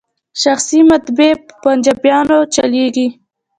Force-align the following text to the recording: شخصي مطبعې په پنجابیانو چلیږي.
شخصي 0.41 0.79
مطبعې 0.91 1.31
په 1.45 1.53
پنجابیانو 1.63 2.37
چلیږي. 2.55 3.07